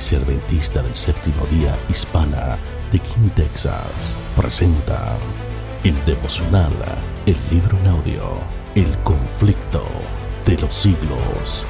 [0.00, 2.58] Iglesia del Séptimo Día Hispana
[2.90, 3.84] de King, Texas,
[4.34, 5.18] presenta
[5.84, 6.72] el devocional,
[7.26, 8.22] el libro en audio,
[8.74, 9.82] El conflicto
[10.46, 11.66] de los siglos.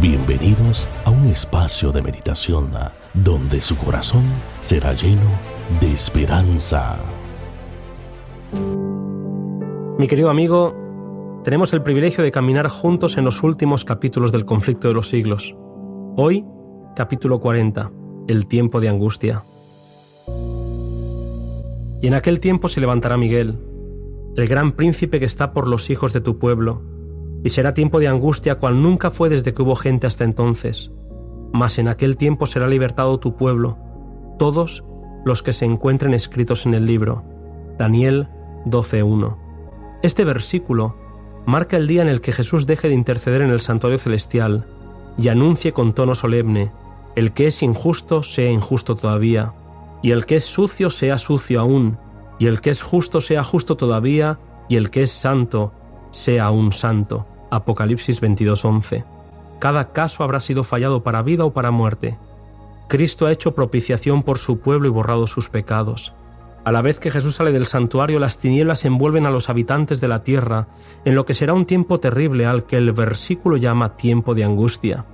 [0.00, 2.72] Bienvenidos a un espacio de meditación
[3.14, 4.24] donde su corazón
[4.60, 5.30] será lleno
[5.80, 6.98] de esperanza.
[10.00, 10.74] Mi querido amigo,
[11.44, 15.54] tenemos el privilegio de caminar juntos en los últimos capítulos del conflicto de los siglos.
[16.16, 16.44] Hoy
[16.98, 17.92] capítulo 40,
[18.26, 19.44] el tiempo de angustia.
[22.02, 23.56] Y en aquel tiempo se levantará Miguel,
[24.34, 26.82] el gran príncipe que está por los hijos de tu pueblo,
[27.44, 30.90] y será tiempo de angustia cual nunca fue desde que hubo gente hasta entonces.
[31.52, 33.78] Mas en aquel tiempo será libertado tu pueblo,
[34.36, 34.82] todos
[35.24, 37.22] los que se encuentren escritos en el libro.
[37.78, 38.26] Daniel
[38.64, 39.36] 12.1.
[40.02, 40.96] Este versículo
[41.46, 44.66] marca el día en el que Jesús deje de interceder en el santuario celestial
[45.16, 46.72] y anuncie con tono solemne
[47.18, 49.52] el que es injusto sea injusto todavía,
[50.02, 51.98] y el que es sucio sea sucio aún,
[52.38, 54.38] y el que es justo sea justo todavía,
[54.68, 55.72] y el que es santo
[56.12, 57.26] sea aún santo.
[57.50, 59.04] Apocalipsis 22:11.
[59.58, 62.16] Cada caso habrá sido fallado para vida o para muerte.
[62.86, 66.14] Cristo ha hecho propiciación por su pueblo y borrado sus pecados.
[66.64, 70.06] A la vez que Jesús sale del santuario, las tinieblas envuelven a los habitantes de
[70.06, 70.68] la tierra,
[71.04, 75.04] en lo que será un tiempo terrible al que el versículo llama tiempo de angustia.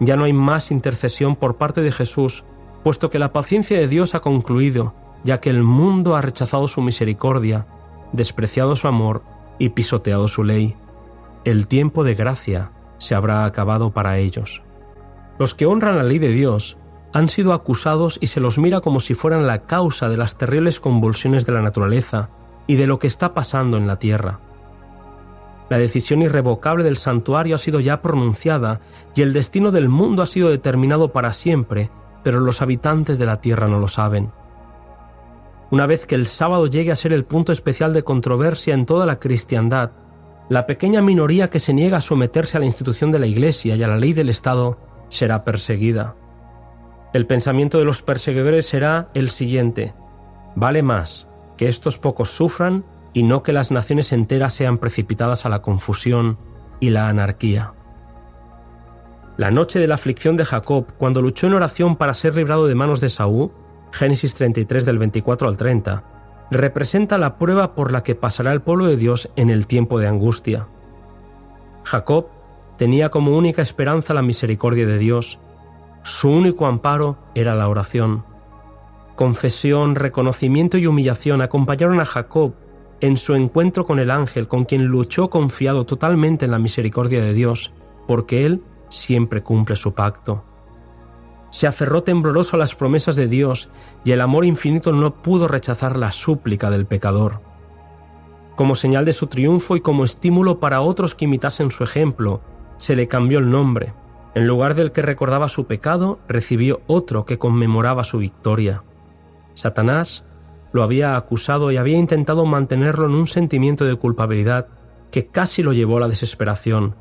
[0.00, 2.44] Ya no hay más intercesión por parte de Jesús,
[2.82, 6.80] puesto que la paciencia de Dios ha concluido, ya que el mundo ha rechazado su
[6.80, 7.66] misericordia,
[8.12, 9.22] despreciado su amor
[9.58, 10.74] y pisoteado su ley.
[11.44, 14.62] El tiempo de gracia se habrá acabado para ellos.
[15.38, 16.76] Los que honran la ley de Dios
[17.12, 20.80] han sido acusados y se los mira como si fueran la causa de las terribles
[20.80, 22.30] convulsiones de la naturaleza
[22.66, 24.40] y de lo que está pasando en la tierra.
[25.70, 28.80] La decisión irrevocable del santuario ha sido ya pronunciada
[29.14, 31.90] y el destino del mundo ha sido determinado para siempre,
[32.24, 34.32] pero los habitantes de la tierra no lo saben.
[35.70, 39.06] Una vez que el sábado llegue a ser el punto especial de controversia en toda
[39.06, 39.92] la cristiandad,
[40.48, 43.82] la pequeña minoría que se niega a someterse a la institución de la Iglesia y
[43.84, 44.76] a la ley del Estado
[45.08, 46.16] será perseguida.
[47.12, 49.94] El pensamiento de los perseguidores será el siguiente,
[50.56, 55.48] vale más que estos pocos sufran y no que las naciones enteras sean precipitadas a
[55.48, 56.38] la confusión
[56.78, 57.72] y la anarquía.
[59.36, 62.74] La noche de la aflicción de Jacob, cuando luchó en oración para ser librado de
[62.74, 63.50] manos de Saúl,
[63.92, 66.04] Génesis 33 del 24 al 30,
[66.50, 70.08] representa la prueba por la que pasará el pueblo de Dios en el tiempo de
[70.08, 70.68] angustia.
[71.84, 72.26] Jacob
[72.76, 75.38] tenía como única esperanza la misericordia de Dios,
[76.02, 78.24] su único amparo era la oración.
[79.16, 82.54] Confesión, reconocimiento y humillación acompañaron a Jacob
[83.00, 87.32] en su encuentro con el ángel, con quien luchó confiado totalmente en la misericordia de
[87.32, 87.72] Dios,
[88.06, 90.44] porque Él siempre cumple su pacto.
[91.50, 93.70] Se aferró tembloroso a las promesas de Dios
[94.04, 97.40] y el amor infinito no pudo rechazar la súplica del pecador.
[98.54, 102.40] Como señal de su triunfo y como estímulo para otros que imitasen su ejemplo,
[102.76, 103.94] se le cambió el nombre.
[104.34, 108.84] En lugar del que recordaba su pecado, recibió otro que conmemoraba su victoria.
[109.54, 110.24] Satanás
[110.72, 114.68] lo había acusado y había intentado mantenerlo en un sentimiento de culpabilidad
[115.10, 116.94] que casi lo llevó a la desesperación,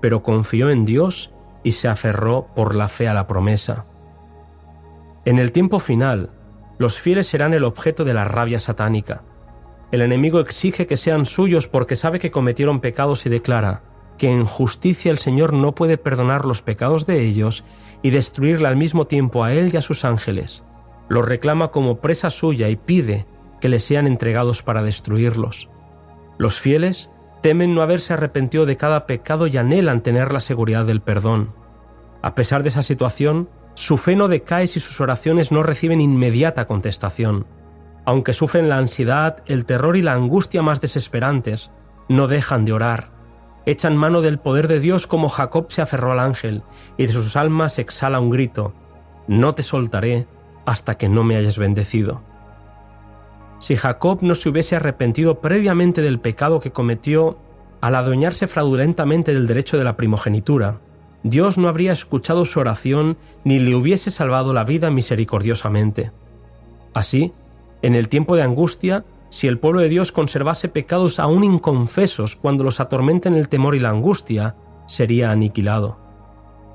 [0.00, 1.32] pero confió en Dios
[1.64, 3.86] y se aferró por la fe a la promesa.
[5.24, 6.30] En el tiempo final,
[6.78, 9.22] los fieles serán el objeto de la rabia satánica.
[9.90, 13.82] El enemigo exige que sean suyos porque sabe que cometieron pecados y declara
[14.16, 17.64] que en justicia el Señor no puede perdonar los pecados de ellos
[18.02, 20.64] y destruirle al mismo tiempo a él y a sus ángeles
[21.10, 23.26] los reclama como presa suya y pide
[23.60, 25.68] que les sean entregados para destruirlos.
[26.38, 27.10] Los fieles
[27.42, 31.52] temen no haberse arrepentido de cada pecado y anhelan tener la seguridad del perdón.
[32.22, 36.68] A pesar de esa situación, su fe no decae si sus oraciones no reciben inmediata
[36.68, 37.44] contestación.
[38.04, 41.72] Aunque sufren la ansiedad, el terror y la angustia más desesperantes,
[42.08, 43.10] no dejan de orar.
[43.66, 46.62] Echan mano del poder de Dios como Jacob se aferró al ángel,
[46.96, 48.74] y de sus almas exhala un grito,
[49.26, 50.28] No te soltaré
[50.70, 52.20] hasta que no me hayas bendecido.
[53.58, 57.38] Si Jacob no se hubiese arrepentido previamente del pecado que cometió
[57.80, 60.78] al adueñarse fraudulentamente del derecho de la primogenitura,
[61.24, 66.12] Dios no habría escuchado su oración ni le hubiese salvado la vida misericordiosamente.
[66.94, 67.32] Así,
[67.82, 72.62] en el tiempo de angustia, si el pueblo de Dios conservase pecados aún inconfesos cuando
[72.62, 74.54] los atormenten el temor y la angustia,
[74.86, 75.98] sería aniquilado.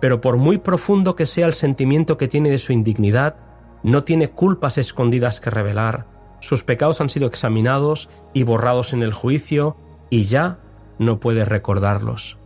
[0.01, 3.38] Pero por muy profundo que sea el sentimiento que tiene de su indignidad,
[3.86, 6.08] no tiene culpas escondidas que revelar,
[6.40, 9.78] sus pecados han sido examinados y borrados en el juicio,
[10.10, 10.58] y ya
[10.98, 12.38] no puede recordarlos.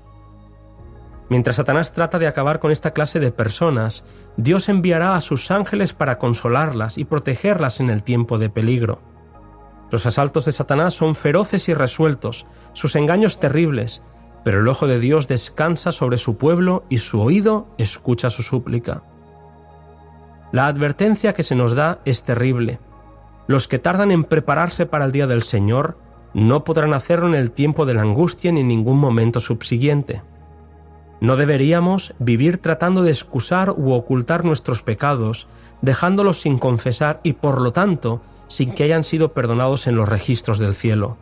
[1.29, 4.03] Mientras Satanás trata de acabar con esta clase de personas,
[4.35, 9.01] Dios enviará a sus ángeles para consolarlas y protegerlas en el tiempo de peligro.
[9.91, 14.01] Los asaltos de Satanás son feroces y resueltos, sus engaños terribles,
[14.43, 19.03] pero el ojo de Dios descansa sobre su pueblo y su oído escucha su súplica.
[20.51, 22.79] La advertencia que se nos da es terrible.
[23.47, 25.97] Los que tardan en prepararse para el día del Señor
[26.33, 30.21] no podrán hacerlo en el tiempo de la angustia ni en ningún momento subsiguiente.
[31.21, 35.47] No deberíamos vivir tratando de excusar u ocultar nuestros pecados,
[35.81, 40.59] dejándolos sin confesar y por lo tanto sin que hayan sido perdonados en los registros
[40.59, 41.17] del cielo.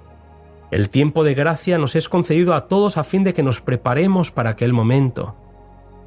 [0.71, 4.31] El tiempo de gracia nos es concedido a todos a fin de que nos preparemos
[4.31, 5.35] para aquel momento.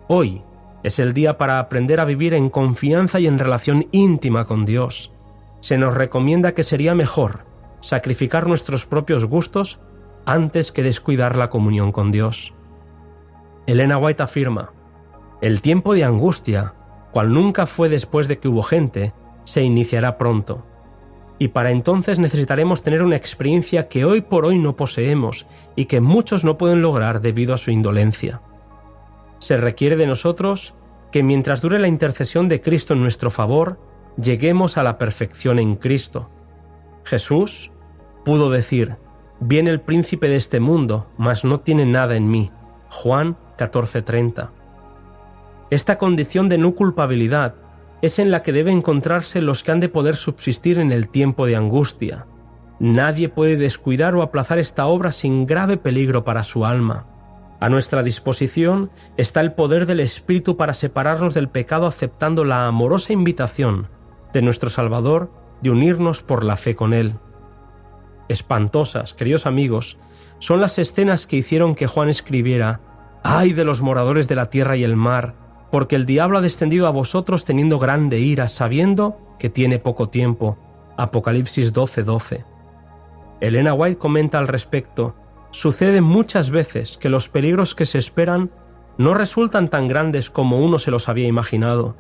[0.07, 0.43] Hoy
[0.83, 5.13] es el día para aprender a vivir en confianza y en relación íntima con Dios.
[5.61, 7.45] Se nos recomienda que sería mejor
[7.81, 9.81] sacrificar nuestros propios gustos
[10.27, 12.55] antes que descuidar la comunión con Dios.
[13.67, 14.73] Elena White afirma,
[15.41, 16.75] el tiempo de angustia,
[17.13, 19.13] cual nunca fue después de que hubo gente,
[19.45, 20.65] se iniciará pronto.
[21.39, 26.01] Y para entonces necesitaremos tener una experiencia que hoy por hoy no poseemos y que
[26.01, 28.43] muchos no pueden lograr debido a su indolencia.
[29.41, 30.75] Se requiere de nosotros
[31.11, 33.81] que mientras dure la intercesión de Cristo en nuestro favor,
[34.21, 36.31] lleguemos a la perfección en Cristo.
[37.05, 37.73] Jesús
[38.25, 38.97] pudo decir,
[39.41, 42.53] viene el príncipe de este mundo, mas no tiene nada en mí.
[42.91, 44.51] Juan 14:30.
[45.71, 47.55] Esta condición de no culpabilidad
[48.03, 51.47] es en la que deben encontrarse los que han de poder subsistir en el tiempo
[51.47, 52.27] de angustia.
[52.79, 57.07] Nadie puede descuidar o aplazar esta obra sin grave peligro para su alma.
[57.61, 63.13] A nuestra disposición está el poder del Espíritu para separarnos del pecado aceptando la amorosa
[63.13, 63.89] invitación
[64.33, 65.31] de nuestro Salvador
[65.61, 67.17] de unirnos por la fe con Él.
[68.29, 69.99] Espantosas, queridos amigos,
[70.39, 72.81] son las escenas que hicieron que Juan escribiera
[73.23, 75.35] Ay de los moradores de la tierra y el mar,
[75.71, 80.57] porque el diablo ha descendido a vosotros teniendo grande ira, sabiendo que tiene poco tiempo.
[80.97, 82.45] Apocalipsis 12:12.
[83.43, 85.15] Elena White comenta al respecto,
[85.51, 88.51] sucede muchas veces que los peligros que se esperan
[88.99, 91.97] no resultan tan grandes como uno se los había imaginado,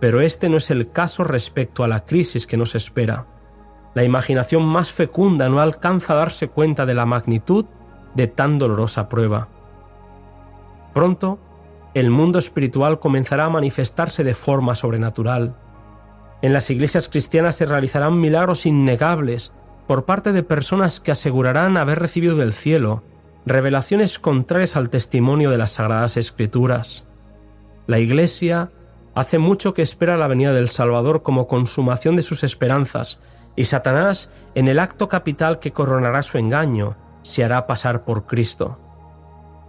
[0.00, 3.26] pero este no es el caso respecto a la crisis que nos espera.
[3.94, 7.66] La imaginación más fecunda no alcanza a darse cuenta de la magnitud
[8.14, 9.48] de tan dolorosa prueba.
[10.92, 11.38] Pronto,
[11.94, 15.56] el mundo espiritual comenzará a manifestarse de forma sobrenatural.
[16.40, 19.52] En las iglesias cristianas se realizarán milagros innegables
[19.86, 23.02] por parte de personas que asegurarán haber recibido del cielo
[23.44, 27.06] revelaciones contrarias al testimonio de las sagradas escrituras.
[27.86, 28.70] La Iglesia
[29.14, 33.20] hace mucho que espera la venida del Salvador como consumación de sus esperanzas,
[33.56, 38.78] y Satanás, en el acto capital que coronará su engaño, se hará pasar por Cristo.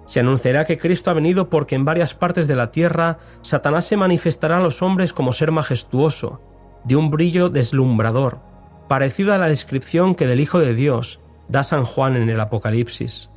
[0.05, 3.97] Se anunciará que Cristo ha venido porque en varias partes de la tierra Satanás se
[3.97, 6.41] manifestará a los hombres como ser majestuoso,
[6.83, 8.39] de un brillo deslumbrador,
[8.87, 13.29] parecido a la descripción que del Hijo de Dios da San Juan en el Apocalipsis.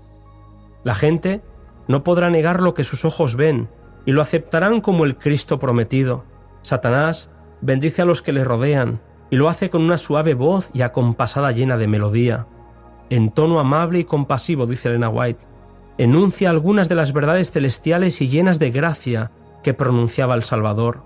[0.85, 1.43] La gente
[1.89, 3.69] no podrá negar lo que sus ojos ven
[4.05, 6.25] y lo aceptarán como el Cristo prometido.
[6.63, 9.01] Satanás bendice a los que le rodean
[9.31, 12.47] y lo hace con una suave voz y acompasada llena de melodía.
[13.11, 15.45] En tono amable y compasivo, dice Elena White,
[15.99, 19.31] enuncia algunas de las verdades celestiales y llenas de gracia
[19.63, 21.03] que pronunciaba el Salvador.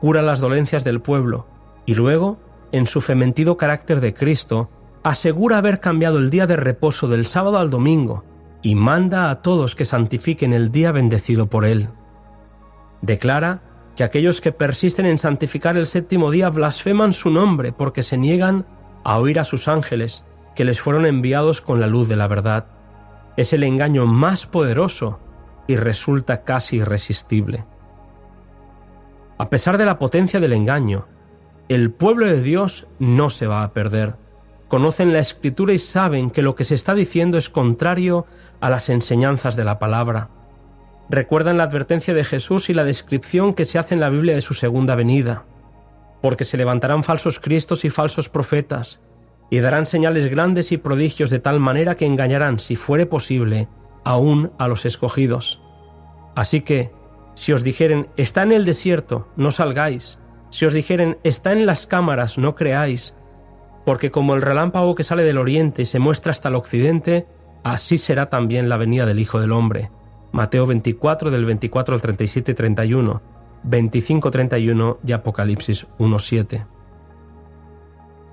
[0.00, 1.46] Cura las dolencias del pueblo
[1.86, 2.38] y luego,
[2.74, 4.68] en su fementido carácter de Cristo,
[5.04, 8.24] asegura haber cambiado el día de reposo del sábado al domingo
[8.62, 11.90] y manda a todos que santifiquen el día bendecido por él.
[13.00, 13.62] Declara
[13.94, 18.66] que aquellos que persisten en santificar el séptimo día blasfeman su nombre porque se niegan
[19.04, 20.26] a oír a sus ángeles
[20.56, 22.66] que les fueron enviados con la luz de la verdad
[23.36, 25.20] es el engaño más poderoso
[25.68, 27.66] y resulta casi irresistible.
[29.38, 31.06] A pesar de la potencia del engaño,
[31.68, 34.16] el pueblo de Dios no se va a perder.
[34.68, 38.26] Conocen la escritura y saben que lo que se está diciendo es contrario
[38.60, 40.28] a las enseñanzas de la palabra.
[41.08, 44.40] Recuerdan la advertencia de Jesús y la descripción que se hace en la Biblia de
[44.40, 45.44] su segunda venida,
[46.22, 49.00] porque se levantarán falsos cristos y falsos profetas,
[49.50, 53.68] y darán señales grandes y prodigios de tal manera que engañarán, si fuere posible,
[54.02, 55.60] aún a los escogidos.
[56.34, 56.90] Así que,
[57.34, 60.18] si os dijeren, está en el desierto, no salgáis.
[60.54, 63.16] Si os dijeren, está en las cámaras, no creáis.
[63.84, 67.26] Porque como el relámpago que sale del oriente y se muestra hasta el occidente,
[67.64, 69.90] así será también la venida del Hijo del Hombre.
[70.30, 73.20] Mateo 24 del 24 al 37 y 31,
[73.64, 76.66] 25 31 y Apocalipsis 1 7.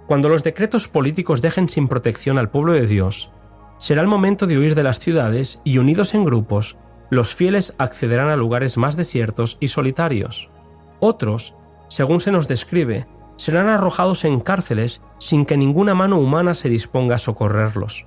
[0.05, 3.31] Cuando los decretos políticos dejen sin protección al pueblo de Dios,
[3.79, 6.77] será el momento de huir de las ciudades y unidos en grupos,
[7.09, 10.51] los fieles accederán a lugares más desiertos y solitarios.
[10.99, 11.55] Otros,
[11.91, 13.05] según se nos describe,
[13.35, 18.05] serán arrojados en cárceles sin que ninguna mano humana se disponga a socorrerlos.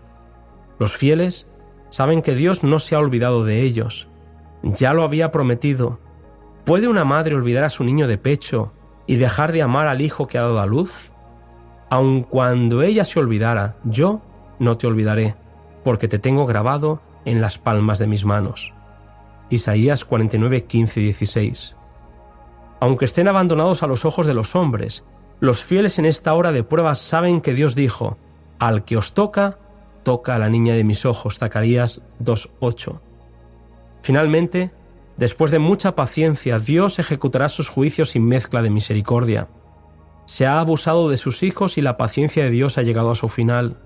[0.79, 1.51] Los fieles
[1.91, 4.09] saben que Dios no se ha olvidado de ellos.
[4.63, 6.01] Ya lo había prometido.
[6.65, 8.73] ¿Puede una madre olvidar a su niño de pecho
[9.07, 11.13] y dejar de amar al hijo que ha dado a luz?
[11.91, 14.23] Aun cuando ella se olvidara, yo
[14.59, 15.35] no te olvidaré,
[15.85, 18.73] porque te tengo grabado en las palmas de mis manos.
[19.51, 21.77] Isaías 49, 15 y 16.
[22.85, 25.05] Aunque estén abandonados a los ojos de los hombres,
[25.41, 28.19] los fieles en esta hora de pruebas saben que Dios dijo,
[28.59, 29.57] al que os toca,
[30.03, 31.39] toca a la niña de mis ojos.
[31.39, 33.01] Zacarías 2.8.
[34.03, 34.71] Finalmente,
[35.17, 39.49] después de mucha paciencia, Dios ejecutará sus juicios sin mezcla de misericordia.
[40.27, 43.31] Se ha abusado de sus hijos y la paciencia de Dios ha llegado a su
[43.31, 43.79] final.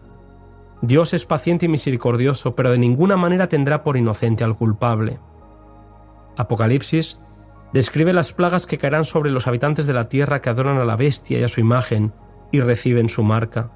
[0.82, 5.20] Dios es paciente y misericordioso, pero de ninguna manera tendrá por inocente al culpable.
[6.36, 7.20] Apocalipsis
[7.72, 10.96] describe las plagas que caerán sobre los habitantes de la tierra que adoran a la
[10.96, 12.12] bestia y a su imagen
[12.50, 13.70] y reciben su marca.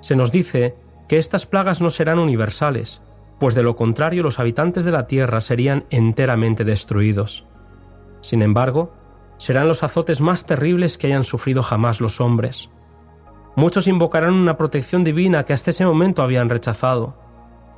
[0.00, 0.76] Se nos dice
[1.08, 3.02] que estas plagas no serán universales,
[3.38, 7.46] pues de lo contrario los habitantes de la tierra serían enteramente destruidos.
[8.20, 8.92] Sin embargo,
[9.38, 12.68] serán los azotes más terribles que hayan sufrido jamás los hombres.
[13.56, 17.16] Muchos invocarán una protección divina que hasta ese momento habían rechazado.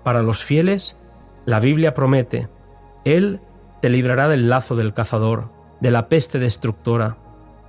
[0.02, 0.98] Para los fieles,
[1.44, 2.48] la Biblia promete,
[3.04, 3.40] Él
[3.80, 7.16] te librará del lazo del cazador, de la peste destructora.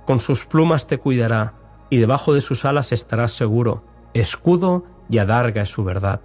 [0.04, 1.54] Con sus plumas te cuidará,
[1.90, 3.84] y debajo de sus alas estarás seguro.
[4.14, 6.20] Escudo y adarga es su verdad.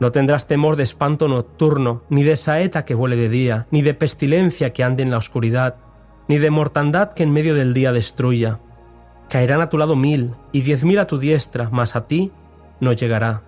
[0.00, 3.94] No tendrás temor de espanto nocturno, ni de saeta que vuele de día, ni de
[3.94, 5.76] pestilencia que ande en la oscuridad,
[6.28, 8.60] ni de mortandad que en medio del día destruya.
[9.28, 12.30] Caerán a tu lado mil y diez mil a tu diestra, mas a ti
[12.80, 13.42] no llegará.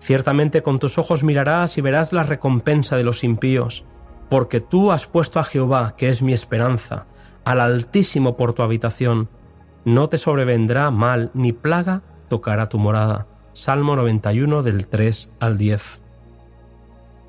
[0.00, 3.84] Ciertamente con tus ojos mirarás y verás la recompensa de los impíos,
[4.28, 7.06] porque tú has puesto a Jehová, que es mi esperanza,
[7.44, 9.28] al Altísimo por tu habitación.
[9.84, 13.26] No te sobrevendrá mal ni plaga tocará tu morada.
[13.52, 16.02] Salmo 91 del 3 al 10.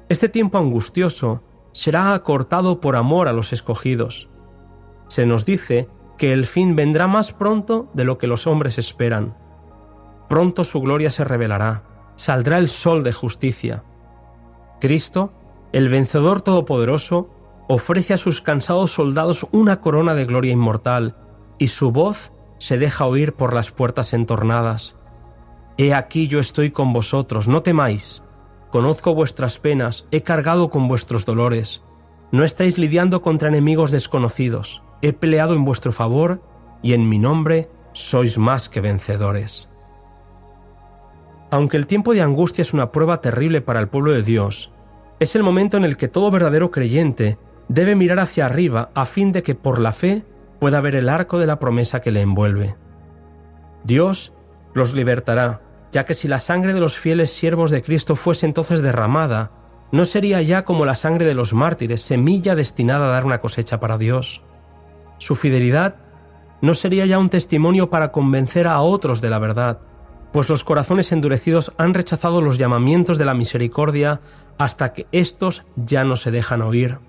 [0.09, 1.41] Este tiempo angustioso
[1.71, 4.29] será acortado por amor a los escogidos.
[5.07, 5.87] Se nos dice
[6.17, 9.35] que el fin vendrá más pronto de lo que los hombres esperan.
[10.27, 11.83] Pronto su gloria se revelará,
[12.15, 13.83] saldrá el sol de justicia.
[14.79, 15.31] Cristo
[15.71, 17.29] el vencedor todopoderoso
[17.67, 21.15] ofrece a sus cansados soldados una corona de gloria inmortal,
[21.57, 24.95] y su voz se deja oír por las puertas entornadas.
[25.77, 28.23] He aquí yo estoy con vosotros, no temáis.
[28.71, 31.83] Conozco vuestras penas, he cargado con vuestros dolores.
[32.31, 34.81] No estáis lidiando contra enemigos desconocidos.
[35.01, 36.41] He peleado en vuestro favor,
[36.81, 39.69] y en mi nombre sois más que vencedores.
[41.51, 44.71] Aunque el tiempo de angustia es una prueba terrible para el pueblo de Dios,
[45.19, 49.31] es el momento en el que todo verdadero creyente debe mirar hacia arriba a fin
[49.31, 50.23] de que por la fe
[50.59, 52.75] pueda ver el arco de la promesa que le envuelve.
[53.83, 54.33] Dios
[54.73, 55.61] los libertará,
[55.91, 59.51] ya que si la sangre de los fieles siervos de Cristo fuese entonces derramada,
[59.91, 63.79] no sería ya como la sangre de los mártires, semilla destinada a dar una cosecha
[63.79, 64.41] para Dios.
[65.17, 65.95] Su fidelidad
[66.61, 69.79] no sería ya un testimonio para convencer a otros de la verdad,
[70.31, 74.21] pues los corazones endurecidos han rechazado los llamamientos de la misericordia
[74.57, 76.99] hasta que éstos ya no se dejan oír.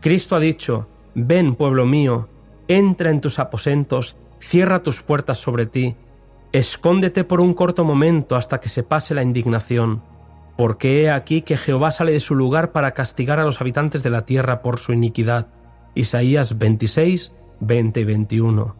[0.00, 2.28] Cristo ha dicho, Ven, pueblo mío,
[2.68, 5.96] entra en tus aposentos, cierra tus puertas sobre ti,
[6.52, 10.02] escóndete por un corto momento hasta que se pase la indignación,
[10.56, 14.10] porque he aquí que Jehová sale de su lugar para castigar a los habitantes de
[14.10, 15.48] la tierra por su iniquidad.
[15.94, 18.76] Isaías 26, 20 y 21.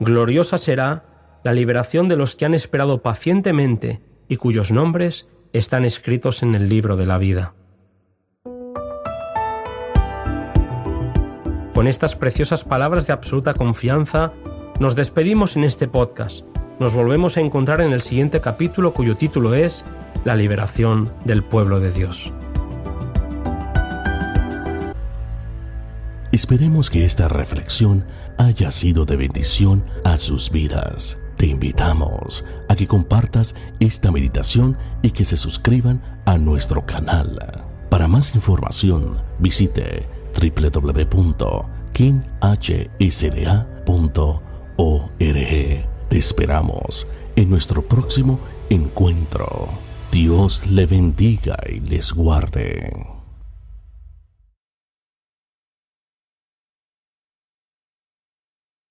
[0.00, 1.04] Gloriosa será
[1.44, 6.70] la liberación de los que han esperado pacientemente y cuyos nombres están escritos en el
[6.70, 7.54] libro de la vida.
[11.74, 14.32] Con estas preciosas palabras de absoluta confianza,
[14.80, 16.46] nos despedimos en este podcast.
[16.80, 19.84] Nos volvemos a encontrar en el siguiente capítulo cuyo título es
[20.24, 22.32] La liberación del pueblo de Dios.
[26.32, 28.06] Esperemos que esta reflexión
[28.38, 31.18] haya sido de bendición a sus vidas.
[31.36, 37.64] Te invitamos a que compartas esta meditación y que se suscriban a nuestro canal.
[37.90, 41.24] Para más información, visite www.kinhsda.org.
[46.08, 49.68] Te esperamos en nuestro próximo encuentro.
[50.12, 53.13] Dios le bendiga y les guarde.